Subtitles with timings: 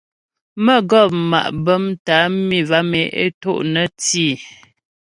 [0.65, 4.27] Mə́gɔp ma' bəm tə́ á mi vam e é to' nə́ tî.